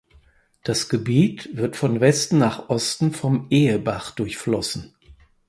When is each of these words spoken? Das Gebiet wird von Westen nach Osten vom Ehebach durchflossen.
Das 0.63 0.89
Gebiet 0.89 1.55
wird 1.55 1.75
von 1.75 1.99
Westen 1.99 2.39
nach 2.39 2.69
Osten 2.69 3.11
vom 3.11 3.45
Ehebach 3.51 4.09
durchflossen. 4.15 4.95